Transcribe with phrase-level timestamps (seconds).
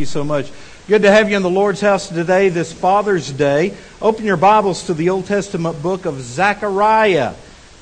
[0.00, 0.50] you so much.
[0.86, 3.74] Good to have you in the Lord's house today, this Father's Day.
[4.02, 7.32] Open your Bibles to the Old Testament book of Zechariah.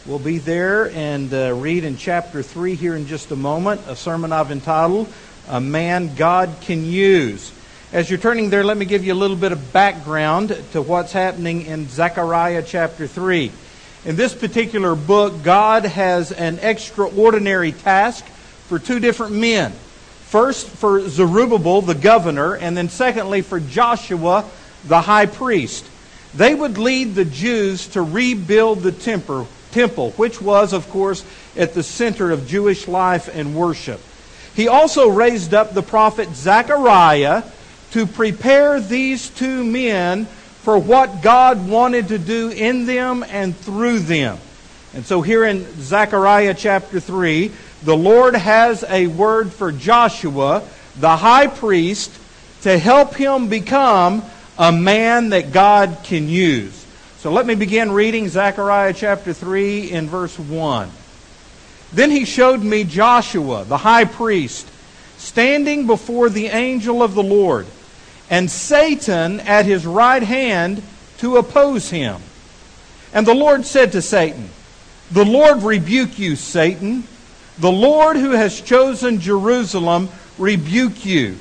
[0.04, 3.96] We'll be there and uh, read in chapter 3 here in just a moment, a
[3.96, 5.12] sermon I've entitled,
[5.48, 7.50] A Man God Can Use.
[7.92, 11.12] As you're turning there, let me give you a little bit of background to what's
[11.12, 13.50] happening in Zechariah chapter 3.
[14.04, 19.72] In this particular book, God has an extraordinary task for two different men.
[20.32, 24.46] First, for Zerubbabel, the governor, and then secondly, for Joshua,
[24.82, 25.84] the high priest.
[26.34, 31.22] They would lead the Jews to rebuild the temple, which was, of course,
[31.54, 34.00] at the center of Jewish life and worship.
[34.56, 37.42] He also raised up the prophet Zechariah
[37.90, 40.24] to prepare these two men
[40.62, 44.38] for what God wanted to do in them and through them.
[44.94, 47.52] And so here in Zechariah chapter 3,
[47.84, 50.62] the Lord has a word for Joshua,
[50.98, 52.12] the high priest,
[52.62, 54.22] to help him become
[54.58, 56.86] a man that God can use.
[57.18, 60.90] So let me begin reading Zechariah chapter 3 in verse 1.
[61.92, 64.68] Then he showed me Joshua, the high priest,
[65.18, 67.66] standing before the angel of the Lord,
[68.30, 70.82] and Satan at his right hand
[71.18, 72.20] to oppose him.
[73.12, 74.48] And the Lord said to Satan,
[75.10, 77.04] The Lord rebuke you, Satan.
[77.58, 80.08] The Lord who has chosen Jerusalem
[80.38, 81.36] rebuke you.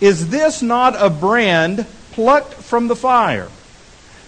[0.00, 3.48] Is this not a brand plucked from the fire?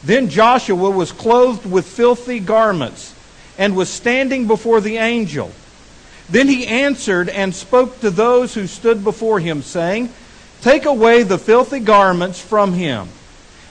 [0.02, 3.14] Then Joshua was clothed with filthy garments
[3.58, 5.52] and was standing before the angel.
[6.28, 10.12] Then he answered and spoke to those who stood before him, saying,
[10.62, 13.08] Take away the filthy garments from him.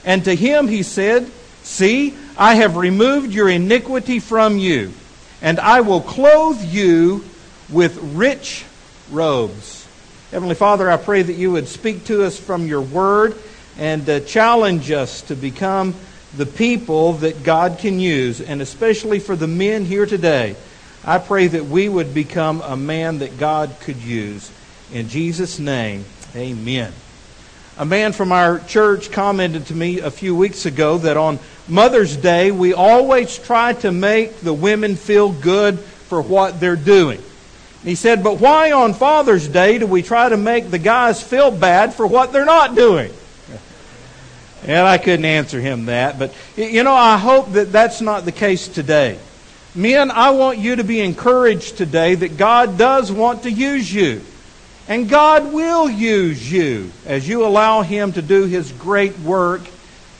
[0.04, 1.30] And to him he said,
[1.62, 4.92] See, I have removed your iniquity from you,
[5.40, 7.24] and I will clothe you
[7.68, 8.64] with rich
[9.10, 9.86] robes.
[10.30, 13.36] Heavenly Father, I pray that you would speak to us from your word
[13.78, 15.94] and uh, challenge us to become
[16.36, 20.56] the people that God can use, and especially for the men here today.
[21.04, 24.50] I pray that we would become a man that God could use.
[24.92, 26.04] In Jesus' name,
[26.34, 26.92] amen.
[27.76, 31.38] A man from our church commented to me a few weeks ago that on
[31.68, 37.22] Mother's Day, we always try to make the women feel good for what they're doing.
[37.84, 41.50] He said, But why on Father's Day do we try to make the guys feel
[41.50, 43.12] bad for what they're not doing?
[44.64, 46.18] And I couldn't answer him that.
[46.18, 49.18] But, you know, I hope that that's not the case today.
[49.74, 54.20] Men, I want you to be encouraged today that God does want to use you.
[54.88, 59.62] And God will use you as you allow Him to do His great work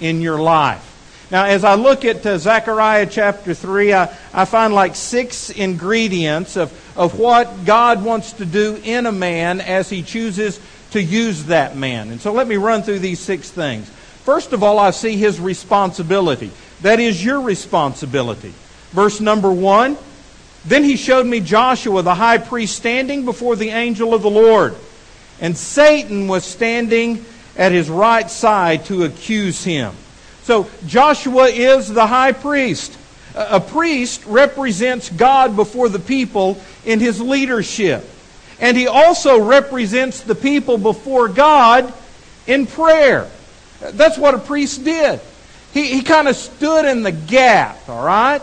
[0.01, 0.89] in your life.
[1.31, 6.56] Now, as I look at uh, Zechariah chapter 3, I, I find like six ingredients
[6.56, 10.60] of, of what God wants to do in a man as he chooses
[10.91, 12.10] to use that man.
[12.10, 13.88] And so let me run through these six things.
[14.25, 16.50] First of all, I see his responsibility.
[16.82, 18.53] That is your responsibility.
[18.91, 19.97] Verse number one
[20.64, 24.76] Then he showed me Joshua, the high priest, standing before the angel of the Lord.
[25.41, 27.24] And Satan was standing
[27.56, 29.94] at his right side to accuse him.
[30.42, 32.98] So Joshua is the high priest.
[33.34, 38.09] A priest represents God before the people in his leadership.
[38.60, 41.93] And he also represents the people before God
[42.47, 43.28] in prayer.
[43.81, 45.21] That's what a priest did.
[45.72, 48.42] He, he kind of stood in the gap, all right?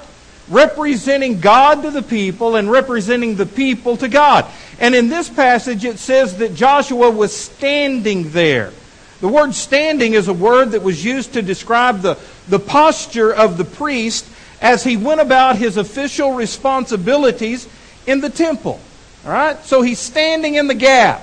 [0.50, 4.46] Representing God to the people and representing the people to God.
[4.80, 8.74] And in this passage, it says that Joshua was standing there.
[9.22, 12.18] The word standing is a word that was used to describe the,
[12.48, 14.26] the posture of the priest
[14.62, 17.68] as he went about his official responsibilities
[18.10, 18.80] in the temple.
[19.26, 19.64] All right?
[19.66, 21.22] So he's standing in the gap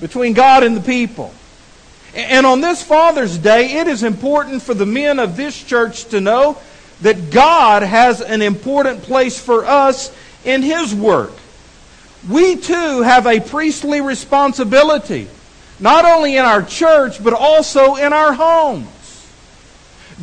[0.00, 1.32] between God and the people.
[2.14, 6.20] And on this Father's Day, it is important for the men of this church to
[6.20, 6.58] know
[7.02, 11.32] that God has an important place for us in His work.
[12.28, 15.28] We too have a priestly responsibility
[15.78, 18.88] not only in our church, but also in our homes.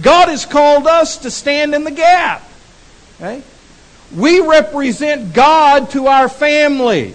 [0.01, 2.43] God has called us to stand in the gap.
[3.17, 3.43] Okay?
[4.15, 7.13] We represent God to our family.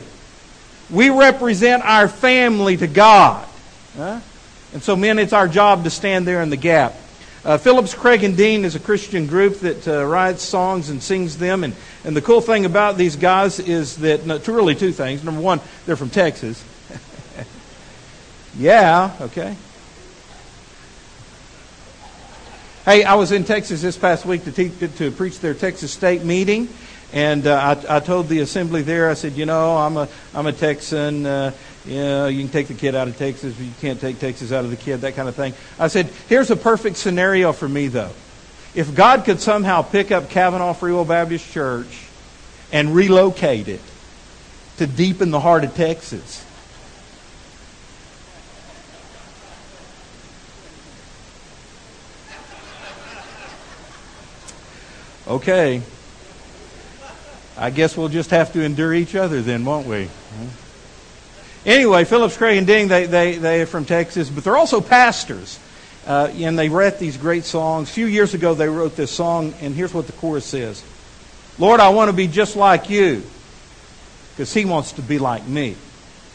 [0.91, 3.49] We represent our family to God.
[3.97, 4.21] Huh?
[4.73, 6.95] And so, men, it's our job to stand there in the gap.
[7.45, 11.39] Uh, Phillips, Craig, and Dean is a Christian group that uh, writes songs and sings
[11.39, 11.65] them.
[11.65, 11.75] And,
[12.05, 15.25] and the cool thing about these guys is that, no, really two things.
[15.25, 16.63] Number one, they're from Texas.
[18.59, 19.57] Yeah, okay.
[22.89, 26.25] Hey, I was in Texas this past week to, teach, to preach their Texas State
[26.25, 26.71] meeting,
[27.13, 30.47] and uh, I, I, told the assembly there, I said, you know, I'm a, I'm
[30.47, 31.27] a Texan.
[31.27, 31.53] Uh,
[31.85, 34.65] Yeah, you can take the kid out of Texas, but you can't take Texas out
[34.65, 35.53] of the kid, that kind of thing.
[35.79, 38.13] I said, here's a perfect scenario for me, though.
[38.75, 42.07] If God could somehow pick up Cavanaugh Free Will Baptist Church
[42.73, 43.83] and relocate it
[44.79, 46.43] to deep in the heart of Texas,
[55.29, 55.83] okay,
[57.57, 60.09] I guess we'll just have to endure each other then, won't we?
[61.67, 65.59] Anyway, Phillips, Craig, and Dean, they, they, they are from Texas, but they're also pastors.
[66.07, 67.91] Uh, and they write these great songs.
[67.91, 70.83] A few years ago, they wrote this song, and here's what the chorus says
[71.59, 73.23] Lord, I want to be just like you,
[74.31, 75.77] because he wants to be like me.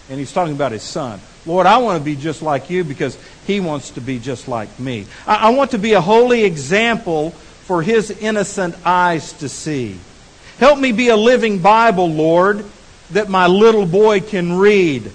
[0.10, 1.22] And he's talking about his son.
[1.46, 3.18] Lord, I want to be just like you because
[3.48, 5.08] he wants to be just like me.
[5.26, 7.34] I, I want to be a holy example
[7.66, 9.98] for his innocent eyes to see.
[10.60, 12.66] Help me be a living Bible, Lord,
[13.12, 15.12] that my little boy can read.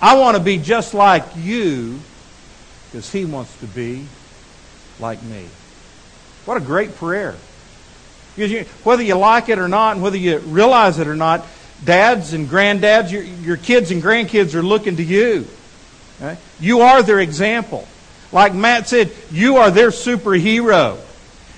[0.00, 2.00] I want to be just like you
[2.86, 4.06] because he wants to be
[4.98, 5.46] like me.
[6.44, 7.34] What a great prayer.
[8.34, 11.46] Because you, whether you like it or not, and whether you realize it or not,
[11.84, 15.46] dads and granddads, your, your kids and grandkids are looking to you.
[16.58, 17.86] You are their example.
[18.32, 20.98] Like Matt said, you are their superhero.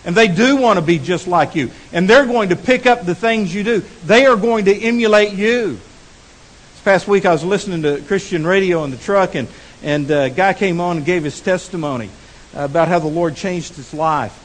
[0.04, 1.70] And they do want to be just like you.
[1.92, 3.80] And they're going to pick up the things you do.
[4.04, 5.72] They are going to emulate you.
[5.72, 9.46] This past week I was listening to Christian radio in the truck, and,
[9.82, 12.10] and a guy came on and gave his testimony
[12.52, 14.38] about how the Lord changed his life.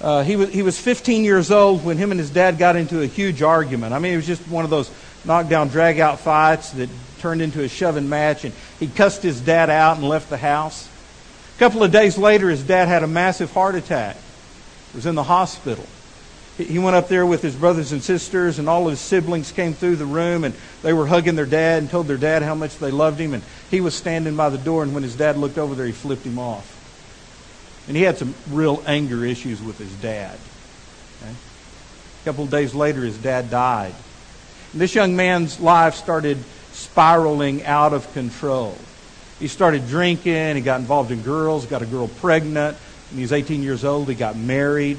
[0.00, 3.02] Uh, he, was, he was 15 years old when him and his dad got into
[3.02, 3.92] a huge argument.
[3.92, 4.90] I mean, it was just one of those
[5.24, 6.88] knockdown, drag out fights that
[7.20, 10.88] turned into a shoving match, and he cussed his dad out and left the house.
[11.54, 14.16] A couple of days later, his dad had a massive heart attack
[14.94, 15.86] was in the hospital.
[16.58, 19.72] He went up there with his brothers and sisters, and all of his siblings came
[19.72, 22.76] through the room, and they were hugging their dad and told their dad how much
[22.76, 23.32] they loved him.
[23.32, 25.92] And he was standing by the door, and when his dad looked over there, he
[25.92, 26.78] flipped him off.
[27.88, 30.38] And he had some real anger issues with his dad.
[31.22, 31.32] Okay?
[31.32, 33.94] A couple of days later, his dad died.
[34.72, 36.36] And this young man's life started
[36.72, 38.76] spiraling out of control.
[39.38, 42.76] He started drinking, he got involved in girls, got a girl pregnant
[43.12, 44.96] when he was 18 years old, he got married,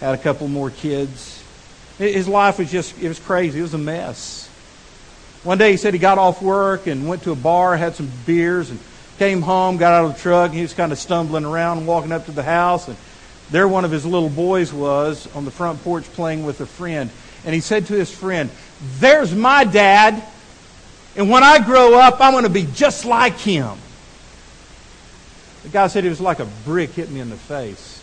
[0.00, 1.44] had a couple more kids.
[1.98, 3.58] His life was just, it was crazy.
[3.58, 4.48] It was a mess.
[5.42, 8.10] One day he said he got off work and went to a bar, had some
[8.24, 8.80] beers, and
[9.18, 12.10] came home, got out of the truck, and he was kind of stumbling around walking
[12.10, 12.88] up to the house.
[12.88, 12.96] And
[13.50, 17.10] there one of his little boys was on the front porch playing with a friend.
[17.44, 18.48] And he said to his friend,
[18.98, 20.22] There's my dad,
[21.16, 23.76] and when I grow up, I'm going to be just like him.
[25.62, 28.02] The guy said it was like a brick hitting me in the face.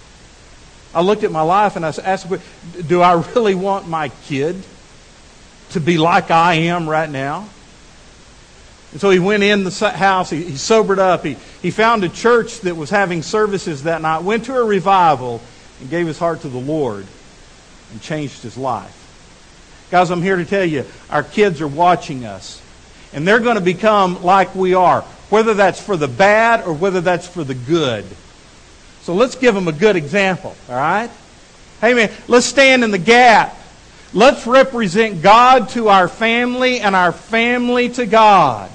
[0.93, 2.27] I looked at my life and I asked,
[2.87, 4.63] do I really want my kid
[5.71, 7.47] to be like I am right now?
[8.91, 12.09] And so he went in the house, he, he sobered up, he, he found a
[12.09, 15.41] church that was having services that night, went to a revival,
[15.79, 17.05] and gave his heart to the Lord
[17.91, 18.95] and changed his life.
[19.91, 22.61] Guys, I'm here to tell you, our kids are watching us,
[23.13, 27.01] and they're going to become like we are whether that's for the bad or whether
[27.01, 28.05] that's for the good.
[29.01, 31.09] So let's give them a good example, all right?
[31.81, 33.55] Hey, man, let's stand in the gap.
[34.13, 38.71] Let's represent God to our family and our family to God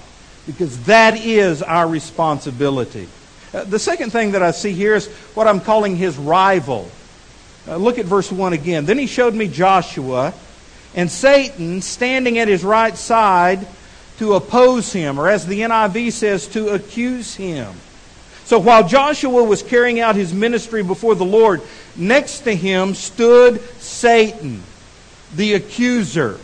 [0.46, 3.08] because that is our responsibility.
[3.52, 6.90] Uh, the second thing that I see here is what I'm calling his rival.
[7.66, 8.84] Uh, look at verse 1 again.
[8.84, 10.34] Then he showed me Joshua
[10.94, 13.66] and Satan standing at his right side
[14.18, 17.74] to oppose him, or as the NIV says, to accuse him.
[18.44, 21.62] So while Joshua was carrying out his ministry before the Lord,
[21.96, 24.62] next to him stood Satan,
[25.34, 26.38] the accuser.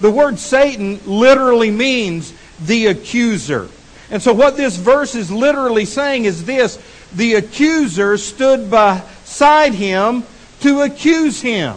[0.00, 3.68] The word Satan literally means the accuser.
[4.10, 6.78] And so what this verse is literally saying is this
[7.14, 10.24] the accuser stood beside him
[10.60, 11.76] to accuse him.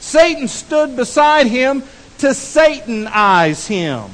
[0.00, 1.82] Satan stood beside him
[2.18, 4.10] to Satanize him.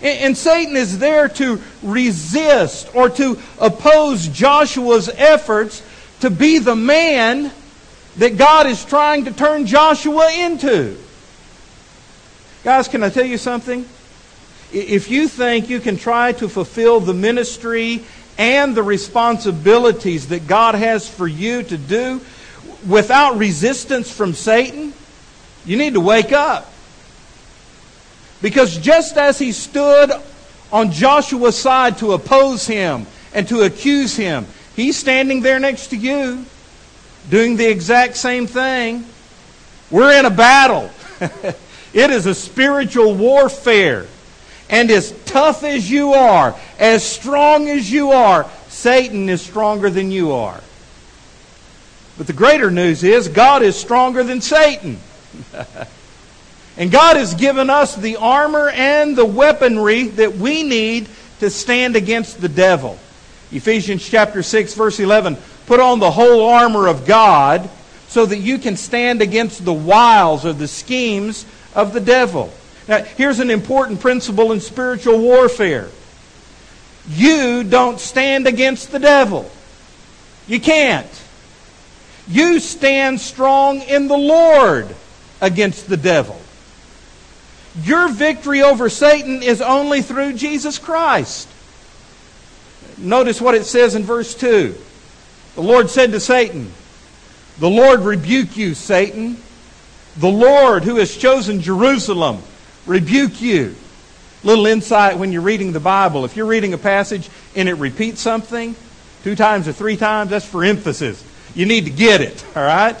[0.00, 5.82] And Satan is there to resist or to oppose Joshua's efforts
[6.20, 7.50] to be the man
[8.16, 10.96] that God is trying to turn Joshua into.
[12.64, 13.86] Guys, can I tell you something?
[14.72, 18.04] If you think you can try to fulfill the ministry
[18.36, 22.20] and the responsibilities that God has for you to do
[22.86, 24.92] without resistance from Satan,
[25.64, 26.72] you need to wake up.
[28.40, 30.10] Because just as he stood
[30.70, 35.96] on Joshua's side to oppose him and to accuse him, he's standing there next to
[35.96, 36.44] you
[37.30, 39.04] doing the exact same thing.
[39.90, 40.90] We're in a battle.
[41.92, 44.06] it is a spiritual warfare.
[44.70, 50.10] And as tough as you are, as strong as you are, Satan is stronger than
[50.10, 50.60] you are.
[52.18, 54.98] But the greater news is God is stronger than Satan.
[56.78, 61.08] and God has given us the armor and the weaponry that we need
[61.40, 62.96] to stand against the devil.
[63.50, 67.68] Ephesians chapter 6 verse 11, put on the whole armor of God
[68.06, 71.44] so that you can stand against the wiles or the schemes
[71.74, 72.52] of the devil.
[72.86, 75.88] Now, here's an important principle in spiritual warfare.
[77.10, 79.50] You don't stand against the devil.
[80.46, 81.10] You can't.
[82.28, 84.94] You stand strong in the Lord
[85.40, 86.40] against the devil.
[87.82, 91.48] Your victory over Satan is only through Jesus Christ.
[92.98, 94.74] Notice what it says in verse 2.
[95.54, 96.72] The Lord said to Satan,
[97.58, 99.36] The Lord rebuke you, Satan.
[100.16, 102.42] The Lord who has chosen Jerusalem
[102.86, 103.76] rebuke you.
[104.42, 106.24] Little insight when you're reading the Bible.
[106.24, 108.74] If you're reading a passage and it repeats something
[109.24, 111.24] two times or three times, that's for emphasis.
[111.54, 112.96] You need to get it, all right?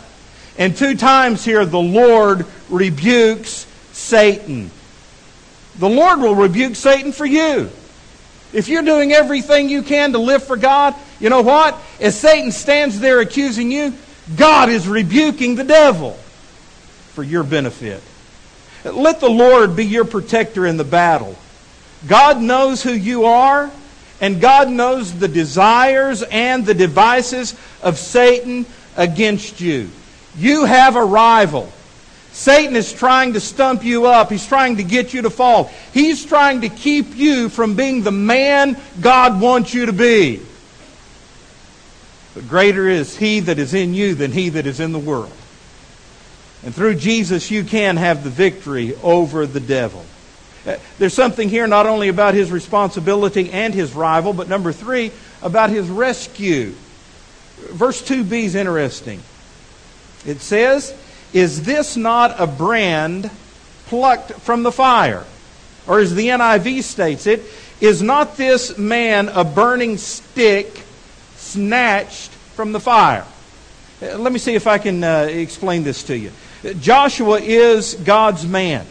[0.58, 3.67] And two times here, the Lord rebukes
[3.98, 4.70] Satan.
[5.78, 7.70] The Lord will rebuke Satan for you.
[8.52, 11.78] If you're doing everything you can to live for God, you know what?
[12.00, 13.92] As Satan stands there accusing you,
[14.36, 16.12] God is rebuking the devil
[17.12, 18.02] for your benefit.
[18.84, 21.36] Let the Lord be your protector in the battle.
[22.06, 23.70] God knows who you are,
[24.20, 28.64] and God knows the desires and the devices of Satan
[28.96, 29.90] against you.
[30.36, 31.72] You have a rival.
[32.38, 34.30] Satan is trying to stump you up.
[34.30, 35.72] He's trying to get you to fall.
[35.92, 40.40] He's trying to keep you from being the man God wants you to be.
[42.34, 45.32] But greater is he that is in you than he that is in the world.
[46.62, 50.06] And through Jesus, you can have the victory over the devil.
[50.64, 55.10] Uh, there's something here not only about his responsibility and his rival, but number three,
[55.42, 56.72] about his rescue.
[57.70, 59.20] Verse 2b is interesting.
[60.24, 60.94] It says,
[61.32, 63.30] Is this not a brand
[63.86, 65.24] plucked from the fire?
[65.86, 67.42] Or as the NIV states it,
[67.80, 70.82] Is not this man a burning stick
[71.36, 73.24] snatched from the fire?
[74.00, 76.32] Uh, let me see if I can uh, explain this to you.
[76.80, 78.86] Joshua is God's man.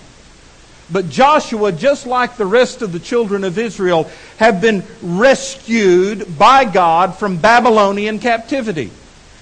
[0.89, 6.63] But Joshua, just like the rest of the children of Israel, have been rescued by
[6.63, 8.91] God from Babylonian captivity.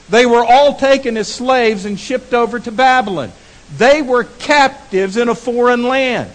[0.10, 3.32] They were all taken as slaves and shipped over to Babylon.
[3.78, 6.32] They were captives in a foreign land.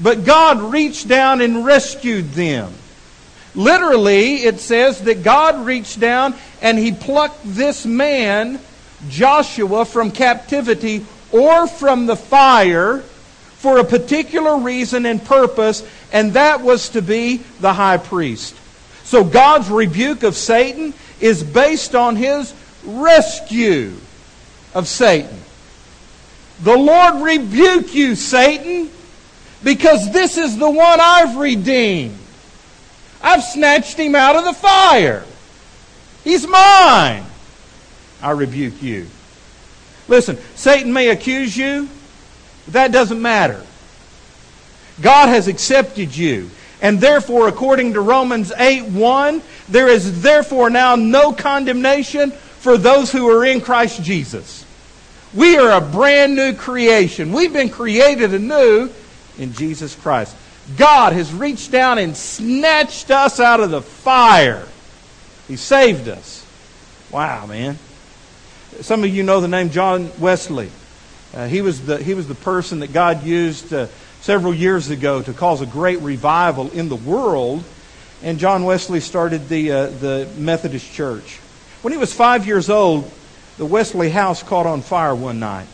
[0.00, 2.72] But God reached down and rescued them.
[3.54, 8.60] Literally, it says that God reached down and he plucked this man,
[9.08, 12.98] Joshua, from captivity or from the fire
[13.56, 15.82] for a particular reason and purpose,
[16.12, 18.54] and that was to be the high priest.
[19.04, 22.52] So God's rebuke of Satan is based on his
[22.86, 23.94] rescue
[24.74, 25.38] of Satan.
[26.62, 28.90] The Lord rebuke you, Satan,
[29.62, 32.18] because this is the one I've redeemed.
[33.22, 35.24] I've snatched him out of the fire.
[36.24, 37.24] He's mine.
[38.22, 39.06] I rebuke you.
[40.08, 41.88] Listen, Satan may accuse you,
[42.64, 43.64] but that doesn't matter.
[45.00, 46.50] God has accepted you.
[46.80, 52.32] And therefore, according to Romans 8 1, there is therefore now no condemnation
[52.66, 54.66] for those who are in Christ Jesus.
[55.32, 57.32] We are a brand new creation.
[57.32, 58.90] We've been created anew
[59.38, 60.34] in Jesus Christ.
[60.76, 64.66] God has reached down and snatched us out of the fire.
[65.46, 66.44] He saved us.
[67.12, 67.78] Wow, man.
[68.80, 70.72] Some of you know the name John Wesley.
[71.32, 73.86] Uh, he, was the, he was the person that God used uh,
[74.22, 77.62] several years ago to cause a great revival in the world.
[78.24, 81.38] And John Wesley started the, uh, the Methodist Church.
[81.82, 83.10] When he was five years old,
[83.58, 85.66] the Wesley house caught on fire one night.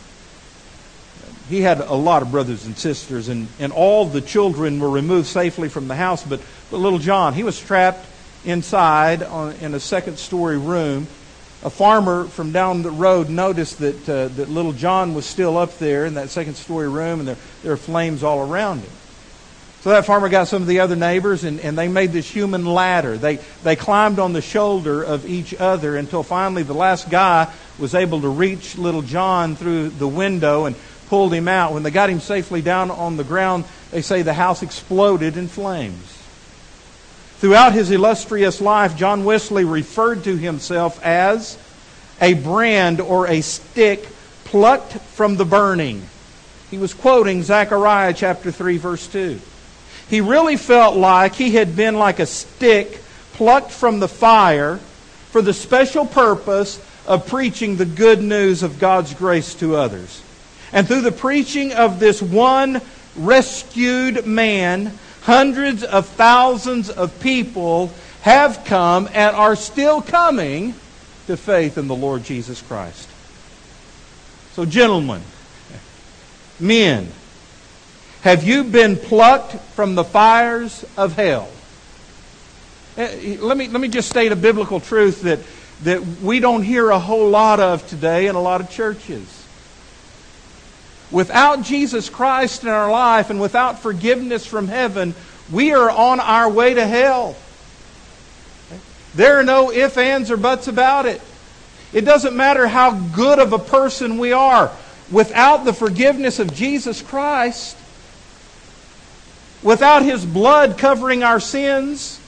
[1.49, 5.27] He had a lot of brothers and sisters, and, and all the children were removed
[5.27, 6.41] safely from the house, but,
[6.71, 8.05] but little John, he was trapped
[8.45, 11.07] inside on, in a second story room
[11.63, 15.77] a farmer from down the road noticed that, uh, that little John was still up
[15.77, 18.91] there in that second story room and there, there were flames all around him.
[19.83, 22.65] So that farmer got some of the other neighbors and, and they made this human
[22.65, 23.17] ladder.
[23.17, 27.93] They, they climbed on the shoulder of each other until finally the last guy was
[27.93, 30.77] able to reach little John through the window and
[31.09, 31.73] pulled him out.
[31.73, 35.49] When they got him safely down on the ground, they say the house exploded in
[35.49, 36.17] flames.
[37.39, 41.57] Throughout his illustrious life, John Wesley referred to himself as
[42.21, 44.07] a brand or a stick
[44.45, 46.07] plucked from the burning.
[46.71, 49.41] He was quoting Zechariah chapter 3, verse 2.
[50.09, 53.01] He really felt like he had been like a stick
[53.33, 54.77] plucked from the fire
[55.31, 60.21] for the special purpose of preaching the good news of God's grace to others.
[60.71, 62.81] And through the preaching of this one
[63.15, 67.91] rescued man, hundreds of thousands of people
[68.21, 70.73] have come and are still coming
[71.27, 73.09] to faith in the Lord Jesus Christ.
[74.53, 75.21] So, gentlemen,
[76.59, 77.11] men,
[78.23, 81.49] have you been plucked from the fires of hell?
[82.95, 85.39] Eh, let me, let me just state a biblical truth that,
[85.83, 89.45] that we don't hear a whole lot of today in a lot of churches.
[91.11, 95.15] Without Jesus Christ in our life and without forgiveness from heaven,
[95.51, 97.35] we are on our way to hell.
[99.15, 101.21] There are no ifs, ands, or buts about it.
[101.91, 104.71] It doesn't matter how good of a person we are.
[105.11, 107.77] Without the forgiveness of Jesus Christ,
[109.63, 112.19] without His blood covering our sins,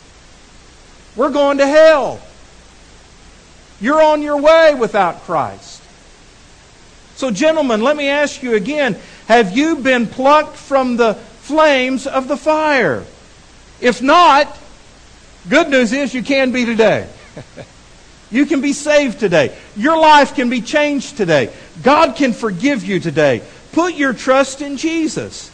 [1.15, 2.20] we're going to hell.
[3.80, 5.82] You're on your way without Christ.
[7.15, 12.27] So, gentlemen, let me ask you again have you been plucked from the flames of
[12.27, 13.04] the fire?
[13.82, 14.56] If not,
[15.50, 17.08] good news is you can be today.
[18.32, 19.56] you can be saved today.
[19.75, 21.51] Your life can be changed today.
[21.84, 23.42] God can forgive you today.
[23.72, 25.51] Put your trust in Jesus.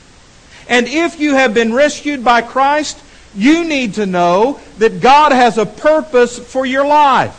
[0.72, 2.98] And if you have been rescued by Christ,
[3.36, 7.38] you need to know that God has a purpose for your life.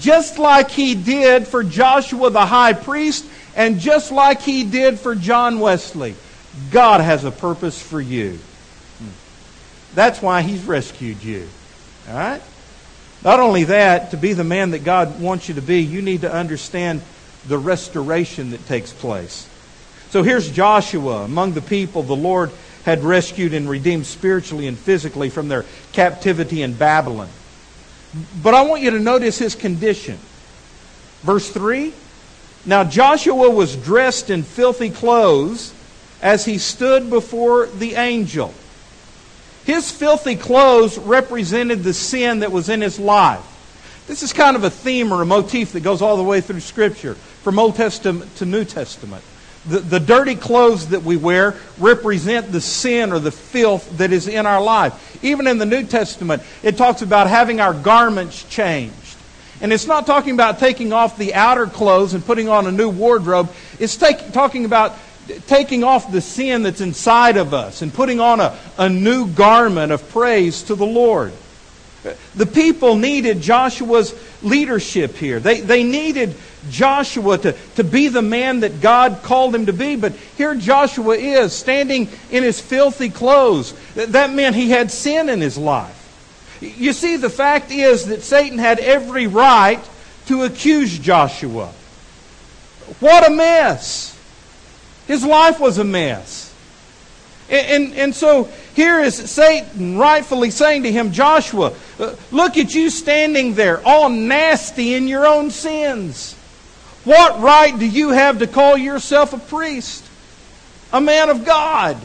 [0.00, 5.14] Just like He did for Joshua the high priest, and just like He did for
[5.14, 6.16] John Wesley,
[6.72, 8.40] God has a purpose for you.
[9.94, 11.48] That's why He's rescued you.
[12.08, 12.42] All right?
[13.22, 16.22] Not only that, to be the man that God wants you to be, you need
[16.22, 17.00] to understand
[17.46, 19.48] the restoration that takes place.
[20.10, 22.50] So here's Joshua among the people the Lord
[22.84, 27.28] had rescued and redeemed spiritually and physically from their captivity in Babylon.
[28.42, 30.18] But I want you to notice his condition.
[31.22, 31.92] Verse 3
[32.64, 35.74] Now Joshua was dressed in filthy clothes
[36.22, 38.54] as he stood before the angel.
[39.64, 43.44] His filthy clothes represented the sin that was in his life.
[44.06, 46.60] This is kind of a theme or a motif that goes all the way through
[46.60, 49.24] Scripture, from Old Testament to New Testament.
[49.68, 54.28] The, the dirty clothes that we wear represent the sin or the filth that is
[54.28, 55.18] in our life.
[55.24, 58.94] Even in the New Testament, it talks about having our garments changed.
[59.60, 62.90] And it's not talking about taking off the outer clothes and putting on a new
[62.90, 63.50] wardrobe.
[63.78, 64.94] It's take, talking about
[65.46, 69.92] taking off the sin that's inside of us and putting on a, a new garment
[69.92, 71.32] of praise to the Lord.
[72.34, 75.40] The people needed Joshua's leadership here.
[75.40, 76.34] They, they needed
[76.70, 79.96] Joshua to, to be the man that God called him to be.
[79.96, 83.74] But here Joshua is, standing in his filthy clothes.
[83.94, 86.02] That meant he had sin in his life.
[86.60, 89.80] You see, the fact is that Satan had every right
[90.26, 91.72] to accuse Joshua.
[93.00, 94.18] What a mess!
[95.06, 96.52] His life was a mess.
[97.48, 102.74] And, and, and, so here is Satan rightfully saying to him, Joshua, uh, look at
[102.74, 106.34] you standing there, all nasty in your own sins.
[107.04, 110.04] What right do you have to call yourself a priest?
[110.92, 111.96] A man of God?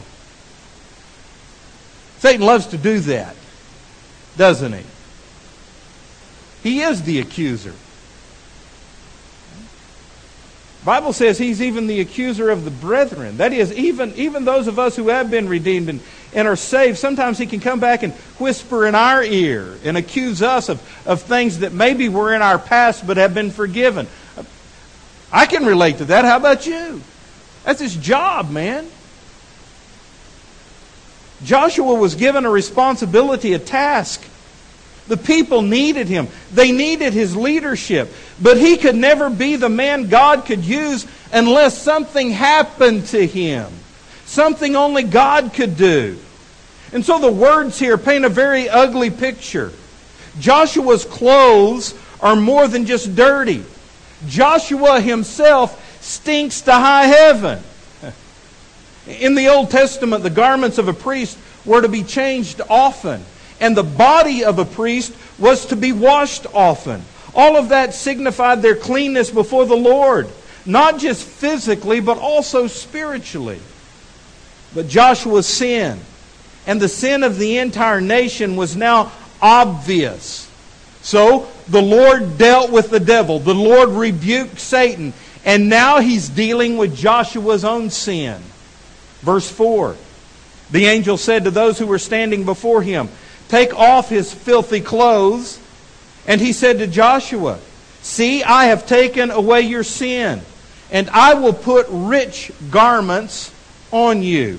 [2.20, 3.36] Satan loves to do that,
[4.38, 4.84] doesn't he?
[6.62, 7.74] He is the accuser.
[10.86, 13.36] Bible says he's even the accuser of the brethren.
[13.36, 16.00] That is, even, even those of us who have been redeemed and,
[16.34, 20.42] and are saved, sometimes he can come back and whisper in our ear and accuse
[20.42, 24.06] us of, of things that maybe were in our past but have been forgiven.
[25.30, 26.24] I can relate to that.
[26.24, 27.00] How about you?
[27.64, 28.86] That's his job, man.
[31.44, 34.22] Joshua was given a responsibility, a task.
[35.08, 36.28] The people needed him.
[36.52, 38.12] They needed his leadership.
[38.40, 43.72] But he could never be the man God could use unless something happened to him.
[44.32, 46.18] Something only God could do.
[46.94, 49.72] And so the words here paint a very ugly picture.
[50.40, 53.62] Joshua's clothes are more than just dirty.
[54.26, 57.62] Joshua himself stinks to high heaven.
[59.06, 63.22] In the Old Testament, the garments of a priest were to be changed often
[63.62, 67.02] and the body of a priest was to be washed often.
[67.32, 70.28] All of that signified their cleanness before the Lord,
[70.66, 73.60] not just physically, but also spiritually.
[74.74, 76.00] But Joshua's sin
[76.66, 80.48] and the sin of the entire nation was now obvious.
[81.02, 85.12] So the Lord dealt with the devil, the Lord rebuked Satan,
[85.44, 88.40] and now he's dealing with Joshua's own sin.
[89.20, 89.96] Verse 4
[90.70, 93.08] The angel said to those who were standing before him,
[93.48, 95.58] Take off his filthy clothes.
[96.26, 97.58] And he said to Joshua,
[98.00, 100.40] See, I have taken away your sin,
[100.90, 103.52] and I will put rich garments
[103.92, 104.58] on you.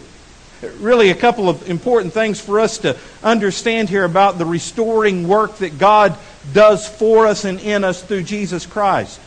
[0.80, 5.58] Really, a couple of important things for us to understand here about the restoring work
[5.58, 6.16] that God
[6.54, 9.20] does for us and in us through Jesus Christ.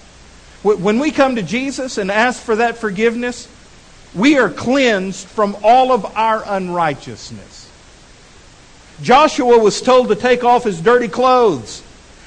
[0.62, 3.48] When we come to Jesus and ask for that forgiveness,
[4.14, 7.70] we are cleansed from all of our unrighteousness.
[9.02, 11.82] Joshua was told to take off his dirty clothes.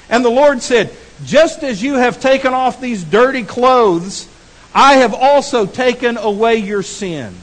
[0.08, 4.28] And the Lord said, Just as you have taken off these dirty clothes,
[4.74, 7.34] I have also taken away your sin.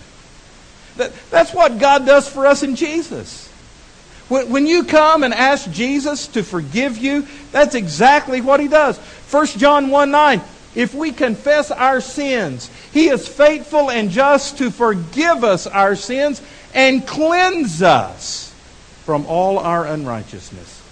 [0.97, 3.47] That's what God does for us in Jesus.
[4.29, 8.97] When, you come and ask Jesus to forgive you, that's exactly what he does.
[8.97, 10.41] 1 John 1 9.
[10.75, 16.41] If we confess our sins, he is faithful and just to forgive us our sins
[16.73, 18.53] and cleanse us
[19.05, 20.83] from all our unrighteousness.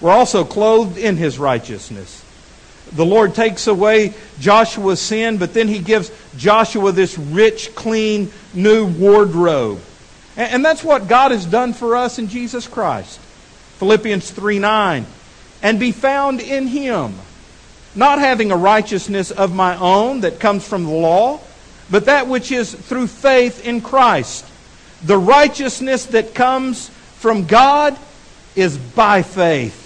[0.00, 2.24] We're also clothed in his righteousness.
[2.92, 8.86] The Lord takes away Joshua's sin, but then he gives Joshua this rich, clean, new
[8.86, 9.80] wardrobe.
[10.36, 13.18] And that's what God has done for us in Jesus Christ.
[13.78, 15.06] Philippians 3 9.
[15.62, 17.14] And be found in him,
[17.94, 21.40] not having a righteousness of my own that comes from the law,
[21.90, 24.44] but that which is through faith in Christ.
[25.02, 27.96] The righteousness that comes from God
[28.54, 29.82] is by faith.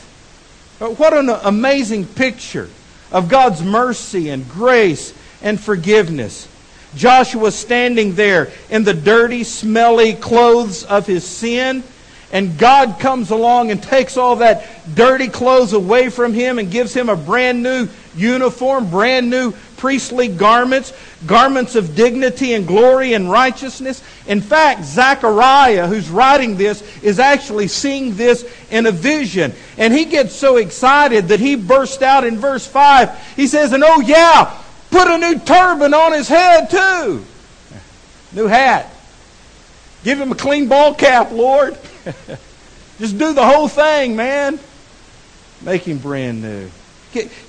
[0.81, 2.69] What an amazing picture
[3.13, 6.49] of God's mercy and grace and forgiveness.
[6.95, 11.85] Joshua standing there in the dirty, smelly clothes of his sin,
[12.33, 16.95] and God comes along and takes all that dirty clothes away from him and gives
[16.95, 20.93] him a brand new uniform, brand new priestly garments,
[21.27, 24.03] garments of dignity and glory and righteousness.
[24.27, 29.55] In fact, Zechariah, who's writing this, is actually seeing this in a vision.
[29.79, 33.35] And he gets so excited that he bursts out in verse 5.
[33.37, 34.55] He says, And oh, yeah,
[34.91, 37.25] put a new turban on his head, too.
[38.33, 38.95] New hat.
[40.05, 41.77] Give him a clean ball cap, Lord.
[42.99, 44.61] Just do the whole thing, man.
[45.63, 46.71] Make him brand new.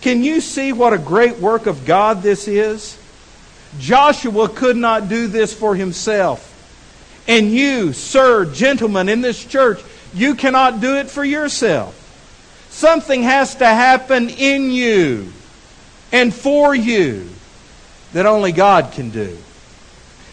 [0.02, 2.98] Can you see what a great work of God this is?
[3.80, 6.48] Joshua could not do this for himself.
[7.28, 9.82] And you, sir, gentlemen in this church,
[10.14, 11.98] you cannot do it for yourself.
[12.70, 15.32] Something has to happen in you
[16.12, 17.30] and for you
[18.14, 19.38] that only God can do.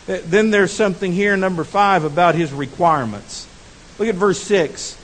[0.06, 3.46] Then there's something here, number five, about his requirements.
[3.98, 4.96] Look at verse 6.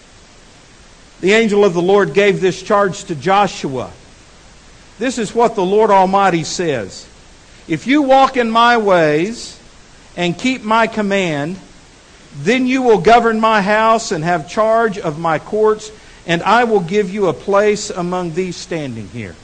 [1.21, 3.93] The angel of the Lord gave this charge to Joshua.
[4.99, 7.09] This is what the Lord Almighty says
[7.67, 9.61] If you walk in my ways
[10.17, 11.59] and keep my command,
[12.37, 15.91] then you will govern my house and have charge of my courts,
[16.27, 19.37] and I will give you a place among these standing here.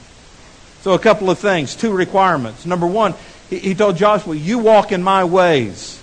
[0.81, 2.65] So, a couple of things, two requirements.
[2.65, 3.13] Number one,
[3.49, 6.01] he told Joshua, You walk in my ways.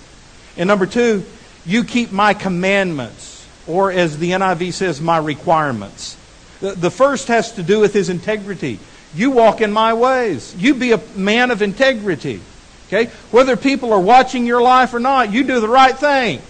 [0.57, 1.25] And number two,
[1.65, 6.17] you keep my commandments, or as the NIV says, my requirements.
[6.59, 8.79] The first has to do with his integrity.
[9.13, 10.55] You walk in my ways.
[10.55, 12.41] You be a man of integrity.
[12.87, 13.05] Okay?
[13.31, 16.41] Whether people are watching your life or not, you do the right thing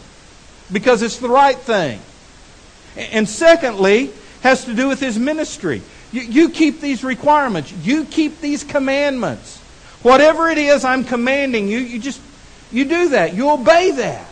[0.71, 1.99] because it's the right thing.
[2.95, 5.81] And secondly, has to do with his ministry.
[6.11, 7.71] You, you keep these requirements.
[7.71, 9.57] You keep these commandments.
[10.01, 12.21] Whatever it is I'm commanding you, you just
[12.71, 13.33] you do that.
[13.33, 14.27] You obey that.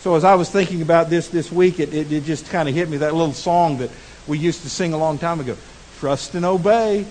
[0.00, 2.74] So as I was thinking about this this week, it, it, it just kind of
[2.74, 3.90] hit me that little song that
[4.26, 5.56] we used to sing a long time ago.
[5.98, 7.06] Trust and obey.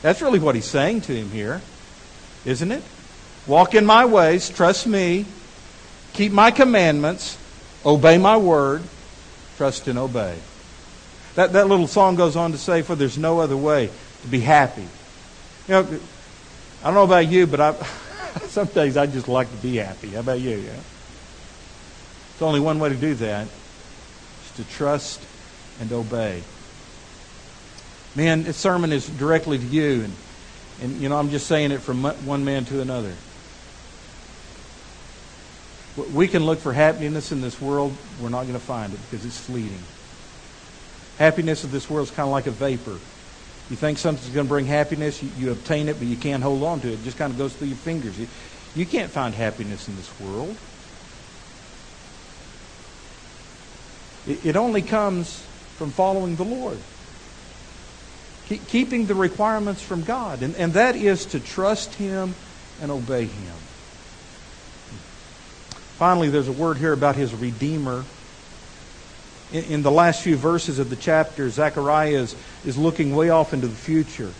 [0.00, 1.60] That's really what he's saying to him here,
[2.44, 2.82] isn't it?
[3.46, 5.26] Walk in my ways, trust me,
[6.12, 7.38] keep my commandments,
[7.84, 8.82] obey my word,
[9.56, 10.36] trust and obey.
[11.34, 13.90] That, that little song goes on to say, For there's no other way
[14.22, 14.86] to be happy.
[15.68, 15.80] You know,
[16.82, 17.72] I don't know about you, but I,
[18.48, 20.10] some days I just like to be happy.
[20.10, 20.56] How about you?
[20.56, 20.72] Yeah?
[20.72, 25.20] There's only one way to do that, is to trust
[25.80, 26.42] and obey
[28.14, 30.04] man, this sermon is directly to you.
[30.04, 30.12] And,
[30.82, 33.12] and, you know, I'm just saying it from one man to another.
[36.14, 37.94] We can look for happiness in this world.
[38.20, 39.82] We're not going to find it because it's fleeting.
[41.18, 42.98] Happiness of this world is kind of like a vapor.
[43.70, 46.62] You think something's going to bring happiness, you, you, obtain it, but you can't hold
[46.62, 46.94] on to it.
[46.94, 48.18] It just kind of goes through your fingers.
[48.18, 48.26] You,
[48.74, 50.56] you can't find happiness in this world.
[54.26, 55.40] It, it only comes
[55.76, 56.78] from following the Lord
[58.58, 62.34] keeping the requirements from God, and, and that is to trust Him
[62.80, 63.54] and obey Him.
[66.02, 68.04] Finally, there's a word here about his Redeemer.
[69.52, 72.34] In, in the last few verses of the chapter, Zechariah is,
[72.66, 74.32] is looking way off into the future,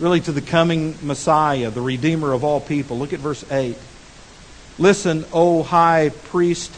[0.00, 2.98] really to the coming Messiah, the Redeemer of all people.
[2.98, 3.76] Look at verse 8.
[4.78, 6.72] Listen, O high priest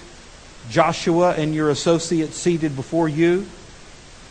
[0.71, 3.47] Joshua and your associates seated before you,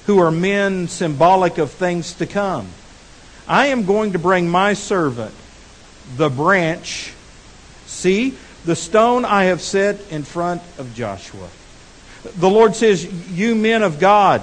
[0.05, 2.67] who are men symbolic of things to come.
[3.47, 5.33] I am going to bring my servant,
[6.17, 7.13] the branch.
[7.85, 11.47] See, the stone I have set in front of Joshua.
[12.37, 14.41] The Lord says, You men of God,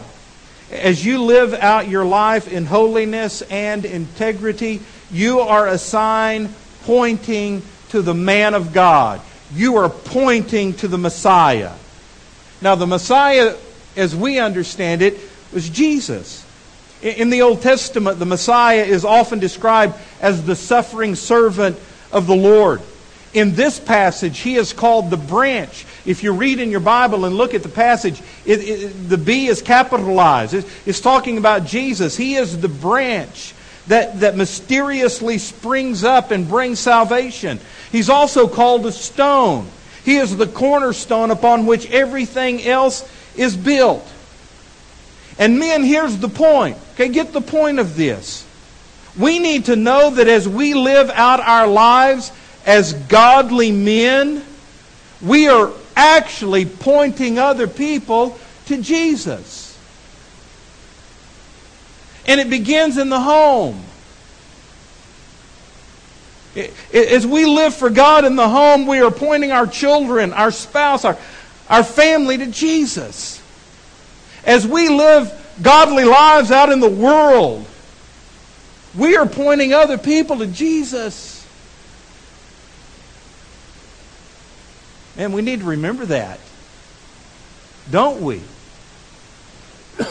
[0.71, 7.63] as you live out your life in holiness and integrity, you are a sign pointing
[7.91, 9.21] to the man of God.
[9.55, 11.73] You are pointing to the Messiah.
[12.61, 13.57] Now, the Messiah,
[13.97, 15.19] as we understand it,
[15.53, 16.47] was Jesus.
[17.03, 21.77] In the Old Testament, the Messiah is often described as the suffering servant
[22.13, 22.81] of the Lord.
[23.35, 25.87] In this passage, he is called the branch.
[26.05, 29.47] If you read in your Bible and look at the passage, it, it, the B
[29.47, 30.55] is capitalized.
[30.55, 32.17] It, it's talking about Jesus.
[32.17, 33.55] He is the branch
[33.89, 37.59] that, that mysteriously springs up and brings salvation.
[37.91, 39.67] He's also called a stone.
[40.05, 44.07] He is the cornerstone upon which everything else is built.
[45.43, 46.77] And men, here's the point.
[46.95, 48.47] Okay, get the point of this.
[49.19, 52.31] We need to know that as we live out our lives
[52.65, 54.45] as godly men,
[55.21, 59.77] we are actually pointing other people to Jesus.
[62.25, 63.83] And it begins in the home.
[66.95, 71.05] As we live for God in the home, we are pointing our children, our spouse,
[71.05, 71.19] our,
[71.69, 73.42] our family to Jesus.
[74.45, 75.31] As we live
[75.63, 77.67] godly lives out in the world,
[78.97, 81.47] we are pointing other people to Jesus.
[85.17, 86.41] And we need to remember that.
[87.91, 88.41] Don't we?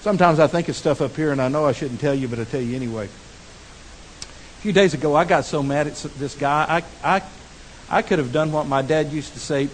[0.00, 2.38] Sometimes I think of stuff up here and I know I shouldn't tell you, but
[2.38, 6.82] I tell you anyway A few days ago, I got so mad at this guy.
[7.02, 7.22] I, I,
[7.88, 9.68] I could have done what my dad used to say,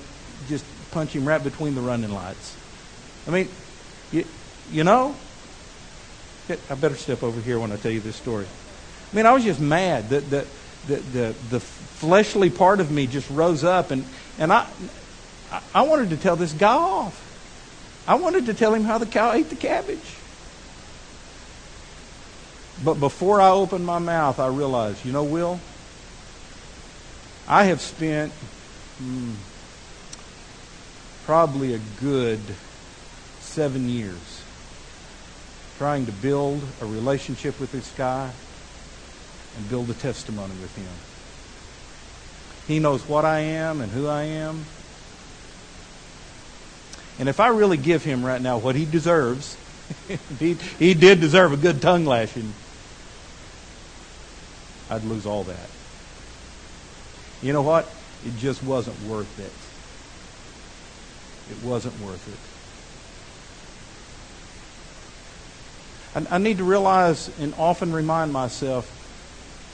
[0.49, 2.57] just punch him right between the running lights.
[3.27, 3.49] I mean,
[4.13, 4.25] you,
[4.71, 5.15] you know,
[6.49, 8.47] I better step over here when I tell you this story.
[9.13, 10.47] I mean, I was just mad that the,
[10.87, 14.05] the, the, the fleshly part of me just rose up, and,
[14.39, 14.67] and I,
[15.75, 17.31] I wanted to tell this guy off.
[18.07, 19.99] I wanted to tell him how the cow ate the cabbage.
[22.85, 25.61] But before I opened my mouth, I realized, you know, Will,
[27.47, 28.33] I have spent
[28.99, 29.33] hmm,
[31.25, 32.41] probably a good
[33.53, 34.43] seven years
[35.77, 38.31] trying to build a relationship with this guy
[39.57, 40.89] and build a testimony with him.
[42.67, 44.65] He knows what I am and who I am.
[47.19, 49.59] And if I really give him right now what he deserves,
[50.39, 52.55] he, he did deserve a good tongue lashing.
[54.89, 55.69] I'd lose all that.
[57.43, 57.93] You know what?
[58.25, 59.53] It just wasn't worth it.
[61.55, 62.52] It wasn't worth it.
[66.15, 68.99] I, need to realize and often remind myself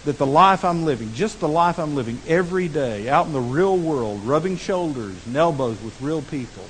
[0.04, 3.40] that the life I'm living, just the life I'm living every day, out in the
[3.40, 6.64] real world, rubbing shoulders and elbows with real people,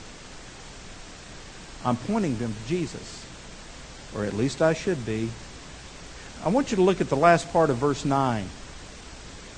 [1.85, 3.27] I'm pointing them to Jesus.
[4.17, 5.29] Or at least I should be.
[6.45, 8.45] I want you to look at the last part of verse 9.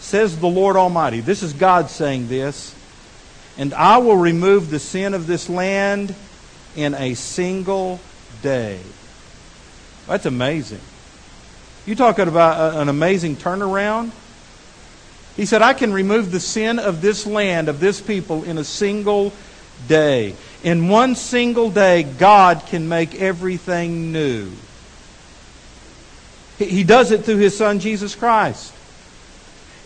[0.00, 2.74] Says the Lord Almighty, this is God saying this,
[3.58, 6.14] and I will remove the sin of this land
[6.74, 8.00] in a single
[8.42, 8.80] day.
[10.10, 10.80] That's amazing.
[11.86, 14.10] You talking about an amazing turnaround?
[15.36, 18.64] He said, I can remove the sin of this land, of this people, in a
[18.64, 19.32] single
[19.86, 20.34] day.
[20.64, 24.50] In one single day, God can make everything new.
[26.58, 28.74] He does it through His Son, Jesus Christ.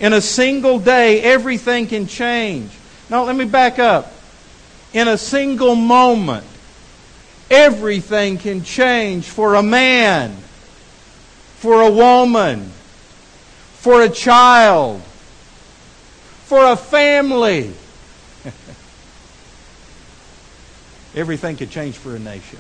[0.00, 2.70] In a single day, everything can change.
[3.10, 4.10] Now, let me back up.
[4.94, 6.46] In a single moment,
[7.50, 10.37] everything can change for a man,
[11.59, 12.70] for a woman,
[13.74, 15.02] for a child,
[16.44, 17.72] for a family.
[21.14, 22.59] everything can change for a nation.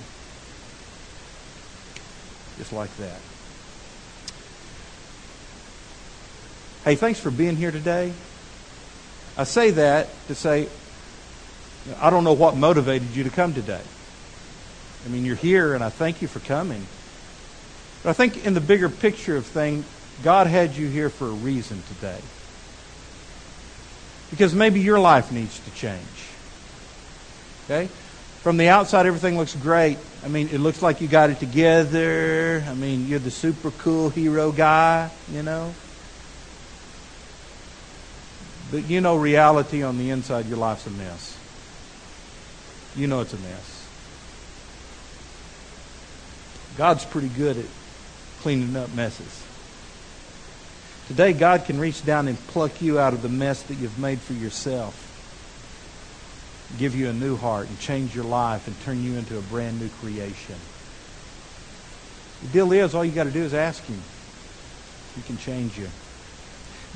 [2.58, 3.20] Just like that.
[6.84, 8.12] Hey, thanks for being here today.
[9.36, 10.68] I say that to say,
[12.00, 13.80] I don't know what motivated you to come today.
[15.04, 16.86] I mean, you're here, and I thank you for coming.
[18.02, 19.84] But I think in the bigger picture of things,
[20.22, 22.20] God had you here for a reason today.
[24.30, 26.00] Because maybe your life needs to change.
[27.64, 27.88] Okay?
[28.42, 29.96] From the outside, everything looks great.
[30.24, 32.64] I mean, it looks like you got it together.
[32.68, 35.74] I mean, you're the super cool hero guy, you know.
[38.70, 41.38] But you know reality on the inside, your life's a mess.
[42.96, 43.83] You know it's a mess.
[46.76, 47.66] God's pretty good at
[48.42, 49.42] cleaning up messes.
[51.08, 54.20] Today, God can reach down and pluck you out of the mess that you've made
[54.20, 55.10] for yourself
[56.78, 59.78] give you a new heart and change your life and turn you into a brand
[59.78, 60.56] new creation.
[62.42, 64.00] The deal is, all you got to do is ask Him.
[65.14, 65.88] He can change you.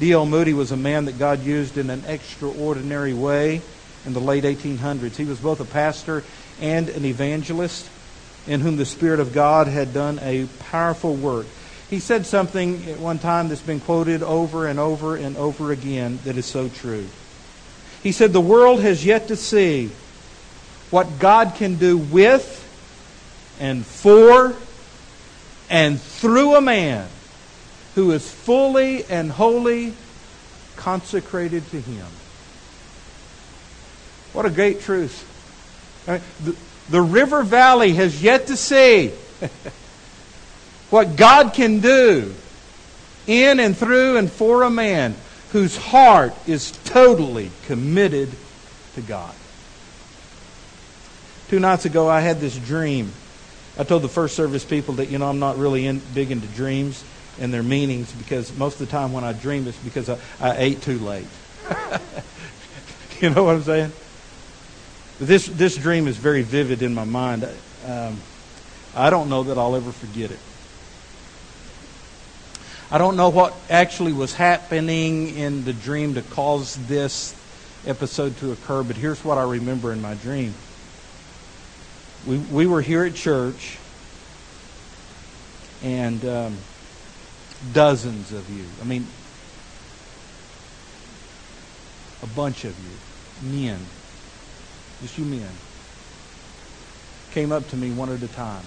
[0.01, 0.27] D.L.
[0.27, 3.63] Moody was a man that God used in an extraordinary way
[4.05, 5.17] in the late 1800s.
[5.17, 6.25] He was both a pastor
[6.61, 7.89] and an evangelist
[8.49, 11.47] in whom the Spirit of God had done a powerful work.
[11.91, 16.19] He said something at one time that's been quoted over and over and over again
[16.25, 17.07] that is so true.
[18.03, 19.91] He said, The world has yet to see
[20.91, 22.65] what God can do with
[23.61, 24.55] and for
[25.71, 27.07] and through a man
[27.95, 29.93] who is fully and wholly
[30.77, 32.07] consecrated to Him.
[34.33, 35.27] What a great truth.
[36.07, 36.57] the,
[36.91, 39.09] the River Valley has yet to see
[40.91, 42.35] what God can do
[43.27, 45.15] in and through and for a man
[45.53, 48.31] whose heart is totally committed
[48.95, 49.35] to God.
[51.49, 53.13] Two nights ago, I had this dream.
[53.79, 56.47] I told the first service people that, you know, I'm not really in, big into
[56.49, 57.05] dreams
[57.39, 60.57] and their meanings because most of the time when I dream, it's because I, I
[60.57, 61.27] ate too late.
[63.21, 63.93] you know what I'm saying?
[65.21, 67.49] This, this dream is very vivid in my mind.
[67.87, 68.19] Um,
[68.95, 70.39] I don't know that I'll ever forget it.
[72.91, 77.35] I don't know what actually was happening in the dream to cause this
[77.87, 80.55] episode to occur, but here's what I remember in my dream.
[82.27, 83.77] We, we were here at church,
[85.83, 86.57] and um,
[87.73, 89.07] dozens of you, I mean,
[92.23, 93.79] a bunch of you, men,
[95.01, 95.49] just you men,
[97.33, 98.65] came up to me one at a time.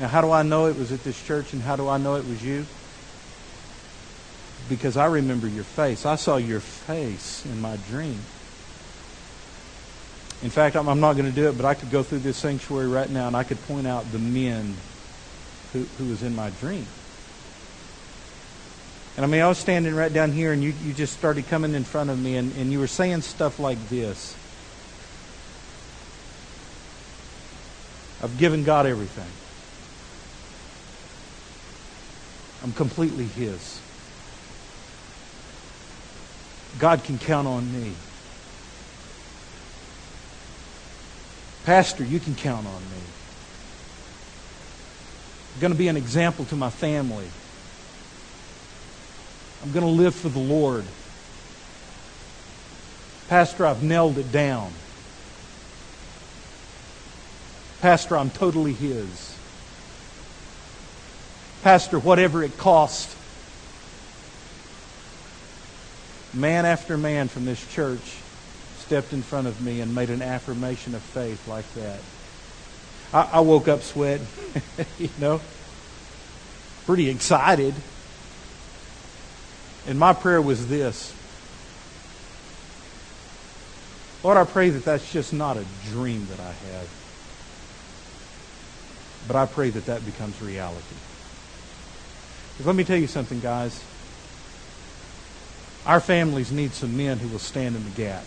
[0.00, 2.16] Now, how do I know it was at this church and how do I know
[2.16, 2.66] it was you?
[4.68, 6.06] because I remember your face.
[6.06, 8.18] I saw your face in my dream.
[10.42, 12.88] In fact, I'm, not going to do it, but I could go through this sanctuary
[12.88, 14.74] right now and I could point out the men
[15.72, 16.86] who, who was in my dream.
[19.16, 21.74] And I mean, I was standing right down here and you, you just started coming
[21.74, 24.36] in front of me and, and you were saying stuff like this.
[28.22, 29.26] I've given God everything.
[32.62, 33.80] I'm completely His.
[36.78, 37.92] God can count on me.
[41.64, 42.98] Pastor, you can count on me.
[45.54, 47.26] I'm going to be an example to my family.
[49.62, 50.84] I'm going to live for the Lord.
[53.28, 54.72] Pastor, I've nailed it down.
[57.86, 59.36] Pastor, I'm totally His.
[61.62, 63.14] Pastor, whatever it costs,
[66.34, 68.16] man after man from this church
[68.80, 72.00] stepped in front of me and made an affirmation of faith like that.
[73.14, 74.26] I, I woke up sweating,
[74.98, 75.40] you know,
[76.86, 77.72] pretty excited.
[79.86, 81.14] And my prayer was this
[84.24, 87.05] Lord, I pray that that's just not a dream that I have,
[89.26, 90.96] but I pray that that becomes reality.
[92.52, 93.82] Because let me tell you something, guys.
[95.84, 98.24] Our families need some men who will stand in the gap,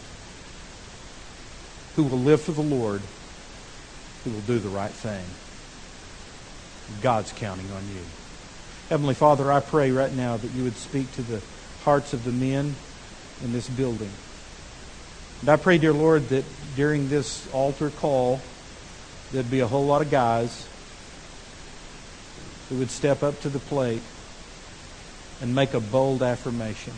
[1.95, 3.01] who will live for the Lord,
[4.23, 5.25] who will do the right thing.
[7.01, 8.01] God's counting on you.
[8.89, 11.41] Heavenly Father, I pray right now that you would speak to the
[11.83, 12.75] hearts of the men
[13.43, 14.09] in this building.
[15.41, 16.45] And I pray, dear Lord, that
[16.75, 18.39] during this altar call,
[19.31, 20.68] there'd be a whole lot of guys
[22.69, 24.03] who would step up to the plate
[25.41, 26.93] and make a bold affirmation.